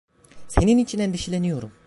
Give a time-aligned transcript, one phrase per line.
[0.47, 1.71] Senin için endişeleniyorum.